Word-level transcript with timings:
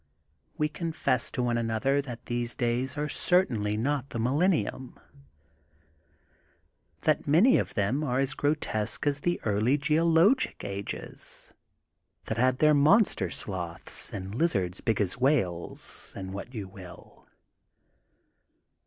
We 0.57 0.67
confess 0.67 1.29
to 1.29 1.43
one 1.43 1.59
another 1.59 2.01
that 2.01 2.25
these 2.25 2.55
days 2.55 2.97
are 2.97 3.07
certainly 3.07 3.77
not 3.77 4.09
the 4.09 4.17
millennium, 4.17 4.99
that 7.01 7.27
many 7.27 7.59
of 7.59 7.75
them 7.75 8.03
are 8.03 8.17
as 8.19 8.33
grotesque 8.33 9.05
as 9.05 9.19
the 9.19 9.39
early 9.43 9.77
geo 9.77 10.03
logic 10.03 10.63
ages, 10.63 11.53
that 12.25 12.39
had 12.39 12.57
their 12.57 12.73
monster 12.73 13.29
sloths 13.29 14.11
and 14.11 14.33
lizards 14.33 14.81
big 14.81 14.99
as 14.99 15.19
whales, 15.19 16.13
and 16.17 16.33
what 16.33 16.51
you 16.51 16.67
will. 16.67 17.27